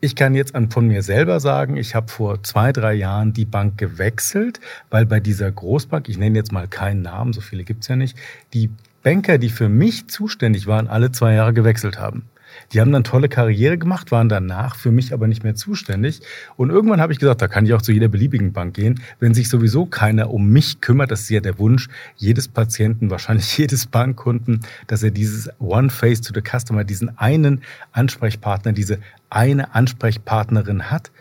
[0.02, 3.78] Ich kann jetzt von mir selber sagen, ich habe vor zwei, drei Jahren die Bank
[3.78, 7.96] gewechselt, weil bei dieser Großbank, ich nenne jetzt mal keinen Namen, so viele gibt's ja
[7.96, 8.18] nicht,
[8.54, 8.70] die
[9.04, 12.28] Banker, die für mich zuständig waren, alle zwei Jahre gewechselt haben.
[12.72, 16.22] Die haben dann tolle Karriere gemacht, waren danach für mich aber nicht mehr zuständig.
[16.58, 19.34] Und irgendwann habe ich gesagt, da kann ich auch zu jeder beliebigen Bank gehen, wenn
[19.34, 21.12] sich sowieso keiner um mich kümmert.
[21.12, 26.22] Das ist ja der Wunsch jedes Patienten, wahrscheinlich jedes Bankkunden, dass er dieses One Face
[26.22, 31.12] to the Customer, diesen einen Ansprechpartner, diese eine Ansprechpartnerin hat.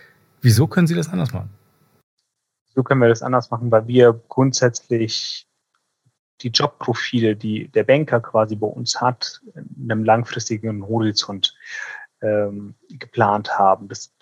[0.40, 1.50] Wieso können Sie das anders machen?
[2.74, 5.46] So können wir das anders machen, weil wir grundsätzlich
[6.42, 11.54] die Jobprofile, die der Banker quasi bei uns hat, in einem langfristigen Horizont
[12.22, 13.88] ähm, geplant haben.
[13.88, 14.14] Das,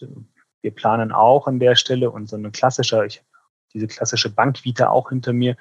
[0.60, 3.26] wir planen auch an der Stelle und so eine klassische, ich habe
[3.74, 5.56] diese klassische Bankvita auch hinter mir,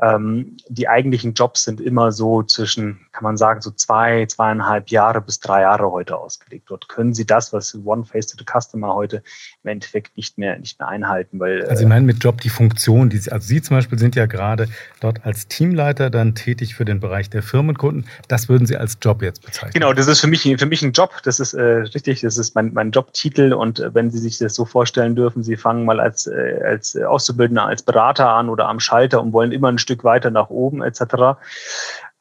[0.00, 5.20] ähm, die eigentlichen Jobs sind immer so zwischen, kann man sagen, so zwei, zweieinhalb Jahre
[5.20, 6.70] bis drei Jahre heute ausgelegt.
[6.70, 9.22] Dort können Sie das, was One Face to the Customer heute
[9.62, 11.66] im Endeffekt nicht mehr, nicht mehr einhalten, weil.
[11.66, 14.24] Also Sie meinen mit Job die Funktion, die Sie, also Sie zum Beispiel sind ja
[14.24, 14.68] gerade
[15.00, 18.06] dort als Teamleiter dann tätig für den Bereich der Firmenkunden.
[18.28, 19.72] Das würden Sie als Job jetzt bezeichnen?
[19.74, 21.10] Genau, das ist für mich, für mich ein Job.
[21.24, 24.54] Das ist äh, richtig, das ist mein, mein Jobtitel und äh, wenn Sie sich das
[24.54, 28.80] so vorstellen dürfen, Sie fangen mal als, äh, als Auszubildender, als Berater an oder am
[28.80, 31.36] Schalter und wollen immer ein Stück weiter nach oben etc.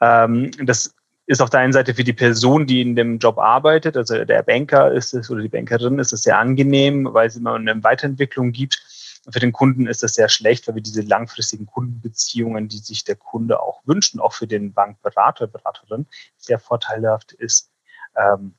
[0.02, 0.94] Ähm, das
[1.26, 4.42] ist auf der einen Seite für die Person, die in dem Job arbeitet, also der
[4.42, 8.52] Banker ist es oder die Bankerin ist es sehr angenehm, weil es immer eine Weiterentwicklung
[8.52, 8.82] gibt.
[9.32, 13.16] Für den Kunden ist das sehr schlecht, weil wir diese langfristigen Kundenbeziehungen, die sich der
[13.16, 16.08] Kunde auch wünscht, auch für den Bankberater, Beraterin
[16.38, 17.70] sehr vorteilhaft ist,
[18.16, 18.56] ähm,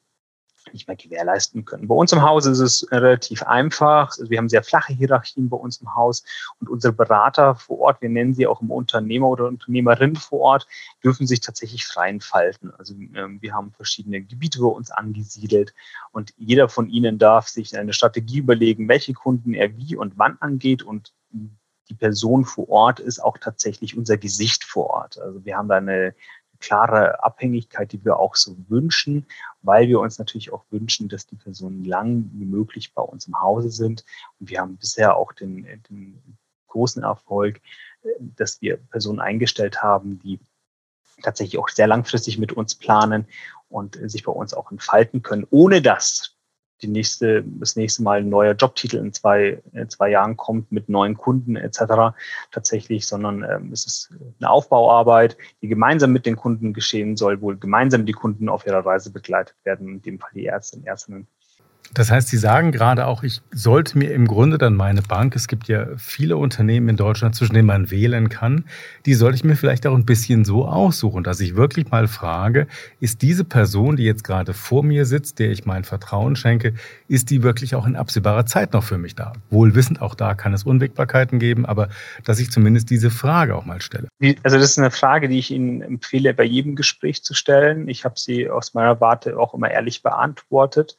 [0.72, 1.88] nicht mehr gewährleisten können.
[1.88, 4.16] Bei uns im Haus ist es relativ einfach.
[4.20, 6.24] Wir haben sehr flache Hierarchien bei uns im Haus
[6.58, 10.66] und unsere Berater vor Ort, wir nennen sie auch im Unternehmer oder Unternehmerin vor Ort,
[11.04, 12.72] dürfen sich tatsächlich frei entfalten.
[12.78, 15.74] Also ähm, wir haben verschiedene Gebiete bei uns angesiedelt
[16.12, 20.36] und jeder von ihnen darf sich eine Strategie überlegen, welche Kunden er wie und wann
[20.40, 21.12] angeht und
[21.90, 25.18] die Person vor Ort ist auch tatsächlich unser Gesicht vor Ort.
[25.20, 26.14] Also wir haben da eine
[26.60, 29.26] klare Abhängigkeit, die wir auch so wünschen,
[29.62, 33.40] weil wir uns natürlich auch wünschen, dass die Personen lang wie möglich bei uns im
[33.40, 34.04] Hause sind.
[34.38, 37.60] Und wir haben bisher auch den, den großen Erfolg,
[38.18, 40.38] dass wir Personen eingestellt haben, die
[41.22, 43.26] tatsächlich auch sehr langfristig mit uns planen
[43.68, 46.36] und sich bei uns auch entfalten können, ohne dass
[46.82, 50.88] die nächste, das nächste Mal ein neuer Jobtitel in zwei, in zwei Jahren kommt mit
[50.88, 52.14] neuen Kunden etc.
[52.50, 57.54] tatsächlich, sondern ähm, es ist eine Aufbauarbeit, die gemeinsam mit den Kunden geschehen soll, wo
[57.54, 61.26] gemeinsam die Kunden auf ihrer Reise begleitet werden, in dem Fall die Ärztinnen und Ärztinnen
[61.92, 65.48] das heißt, Sie sagen gerade auch, ich sollte mir im Grunde dann meine Bank, es
[65.48, 68.64] gibt ja viele Unternehmen in Deutschland, zwischen denen man wählen kann,
[69.06, 72.68] die sollte ich mir vielleicht auch ein bisschen so aussuchen, dass ich wirklich mal frage,
[73.00, 76.74] ist diese Person, die jetzt gerade vor mir sitzt, der ich mein Vertrauen schenke,
[77.08, 79.32] ist die wirklich auch in absehbarer Zeit noch für mich da?
[79.50, 81.88] Wohlwissend, auch da kann es Unwägbarkeiten geben, aber
[82.24, 84.08] dass ich zumindest diese Frage auch mal stelle.
[84.44, 87.88] Also das ist eine Frage, die ich Ihnen empfehle, bei jedem Gespräch zu stellen.
[87.88, 90.96] Ich habe sie aus meiner Warte auch immer ehrlich beantwortet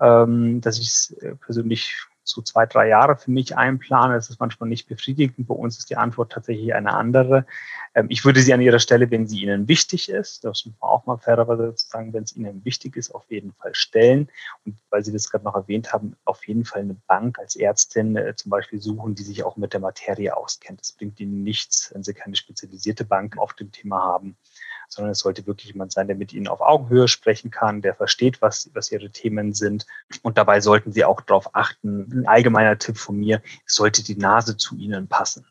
[0.00, 1.94] ähm, dass ich es äh, persönlich
[2.28, 4.14] so zwei, drei Jahre für mich einplane.
[4.14, 5.48] Das ist manchmal nicht befriedigend.
[5.48, 7.46] Bei uns ist die Antwort tatsächlich eine andere.
[7.94, 10.90] Ähm, ich würde sie an Ihrer Stelle, wenn sie Ihnen wichtig ist, das muss man
[10.90, 14.28] auch mal fairerweise sagen, wenn es Ihnen wichtig ist, auf jeden Fall stellen.
[14.64, 18.16] Und weil Sie das gerade noch erwähnt haben, auf jeden Fall eine Bank als Ärztin
[18.16, 20.80] äh, zum Beispiel suchen, die sich auch mit der Materie auskennt.
[20.80, 24.36] Das bringt Ihnen nichts, wenn Sie keine spezialisierte Bank auf dem Thema haben
[24.88, 28.42] sondern es sollte wirklich jemand sein, der mit Ihnen auf Augenhöhe sprechen kann, der versteht,
[28.42, 29.86] was, was Ihre Themen sind.
[30.22, 34.56] Und dabei sollten Sie auch darauf achten, ein allgemeiner Tipp von mir, sollte die Nase
[34.56, 35.46] zu Ihnen passen.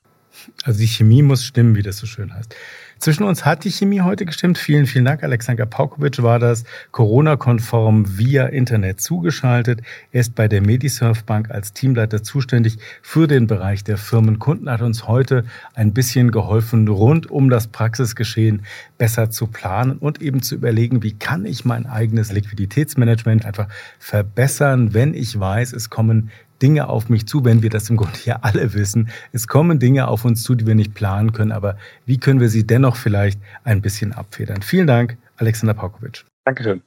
[0.63, 2.55] Also die Chemie muss stimmen, wie das so schön heißt.
[2.99, 4.57] Zwischen uns hat die Chemie heute gestimmt.
[4.57, 5.23] Vielen, vielen Dank.
[5.23, 9.81] Alexander Paukovic war das, Corona-konform via Internet zugeschaltet.
[10.11, 14.81] Er ist bei der Medisurf Bank als Teamleiter zuständig für den Bereich der Firmenkunden, hat
[14.81, 15.45] uns heute
[15.75, 18.63] ein bisschen geholfen, rund um das Praxisgeschehen
[18.97, 23.67] besser zu planen und eben zu überlegen, wie kann ich mein eigenes Liquiditätsmanagement einfach
[23.99, 28.17] verbessern, wenn ich weiß, es kommen Dinge auf mich zu, wenn wir das im Grunde
[28.25, 29.09] ja alle wissen.
[29.31, 32.49] Es kommen Dinge auf uns zu, die wir nicht planen können, aber wie können wir
[32.49, 34.61] sie dennoch vielleicht ein bisschen abfedern?
[34.61, 36.25] Vielen Dank, Alexander Paukovic.
[36.45, 36.81] Dankeschön.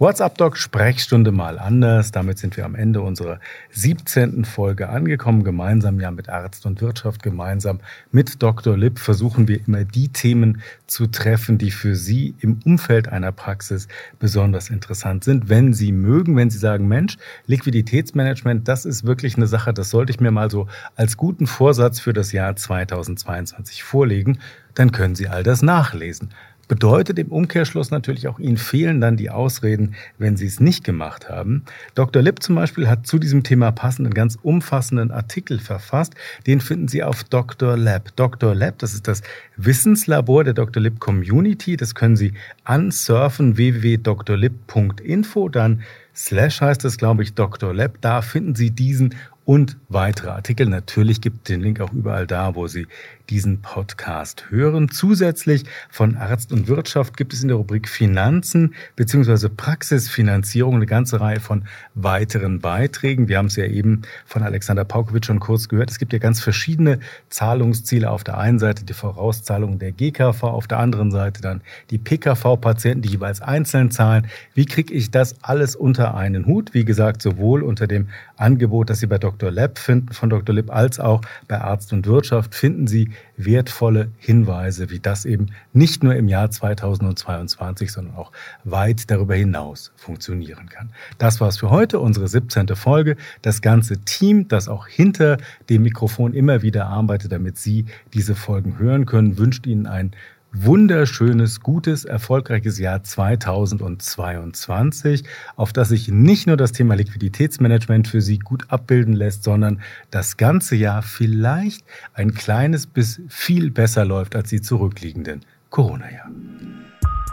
[0.00, 2.10] WhatsApp Doc Sprechstunde mal anders.
[2.10, 3.38] Damit sind wir am Ende unserer
[3.70, 4.44] 17.
[4.44, 5.44] Folge angekommen.
[5.44, 7.78] Gemeinsam ja mit Arzt und Wirtschaft, gemeinsam
[8.10, 8.76] mit Dr.
[8.76, 13.86] Lipp versuchen wir immer die Themen zu treffen, die für Sie im Umfeld einer Praxis
[14.18, 15.48] besonders interessant sind.
[15.48, 20.10] Wenn Sie mögen, wenn Sie sagen, Mensch, Liquiditätsmanagement, das ist wirklich eine Sache, das sollte
[20.10, 24.40] ich mir mal so als guten Vorsatz für das Jahr 2022 vorlegen,
[24.74, 26.30] dann können Sie all das nachlesen.
[26.66, 31.28] Bedeutet im Umkehrschluss natürlich auch, Ihnen fehlen dann die Ausreden, wenn Sie es nicht gemacht
[31.28, 31.64] haben.
[31.94, 32.22] Dr.
[32.22, 36.14] Lipp zum Beispiel hat zu diesem Thema passenden, ganz umfassenden Artikel verfasst.
[36.46, 37.76] Den finden Sie auf Dr.
[37.76, 38.16] Lab.
[38.16, 38.54] Dr.
[38.54, 39.22] Lab, das ist das
[39.56, 40.82] Wissenslabor der Dr.
[40.82, 41.76] Lipp Community.
[41.76, 42.32] Das können Sie
[42.64, 45.48] ansurfen www.drlib.info.
[45.48, 45.82] Dann
[46.14, 47.74] slash heißt es, glaube ich, Dr.
[47.74, 47.98] Lab.
[48.00, 50.66] Da finden Sie diesen und weitere Artikel.
[50.66, 52.86] Natürlich gibt den Link auch überall da, wo Sie
[53.30, 54.90] diesen Podcast hören.
[54.90, 59.48] Zusätzlich von Arzt und Wirtschaft gibt es in der Rubrik Finanzen bzw.
[59.48, 63.28] Praxisfinanzierung eine ganze Reihe von weiteren Beiträgen.
[63.28, 65.90] Wir haben es ja eben von Alexander Paukowitsch schon kurz gehört.
[65.90, 68.10] Es gibt ja ganz verschiedene Zahlungsziele.
[68.10, 73.02] Auf der einen Seite die Vorauszahlung der GKV, auf der anderen Seite dann die PKV-Patienten,
[73.02, 74.26] die jeweils einzeln zahlen.
[74.54, 76.74] Wie kriege ich das alles unter einen Hut?
[76.74, 79.50] Wie gesagt, sowohl unter dem Angebot, das Sie bei Dr.
[79.50, 80.54] Lab finden, von Dr.
[80.54, 86.02] Lipp, als auch bei Arzt und Wirtschaft finden Sie wertvolle Hinweise, wie das eben nicht
[86.02, 88.32] nur im Jahr 2022, sondern auch
[88.64, 90.90] weit darüber hinaus funktionieren kann.
[91.18, 92.68] Das war's für heute, unsere 17.
[92.76, 93.16] Folge.
[93.42, 98.78] Das ganze Team, das auch hinter dem Mikrofon immer wieder arbeitet, damit Sie diese Folgen
[98.78, 100.12] hören können, wünscht Ihnen ein
[100.54, 105.24] wunderschönes, gutes, erfolgreiches Jahr 2022,
[105.56, 110.36] auf das sich nicht nur das Thema Liquiditätsmanagement für Sie gut abbilden lässt, sondern das
[110.36, 115.40] ganze Jahr vielleicht ein kleines bis viel besser läuft als die zurückliegenden
[115.70, 116.30] Corona-Jahr.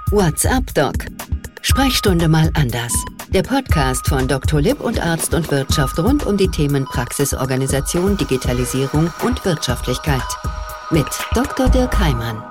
[0.10, 0.96] WhatsApp Doc.
[1.62, 2.94] Sprechstunde mal anders.
[3.34, 4.60] Der Podcast von Dr.
[4.60, 10.22] Lipp und Arzt und Wirtschaft rund um die Themen Praxisorganisation, Digitalisierung und Wirtschaftlichkeit.
[10.90, 11.70] Mit Dr.
[11.70, 12.51] Dirk Heimann.